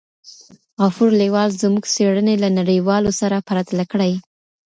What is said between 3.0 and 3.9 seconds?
سره پرتله